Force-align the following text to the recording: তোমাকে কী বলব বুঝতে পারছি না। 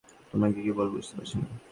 তোমাকে 0.31 0.57
কী 0.57 0.71
বলব 0.77 0.91
বুঝতে 0.93 1.13
পারছি 1.17 1.35
না। 1.39 1.45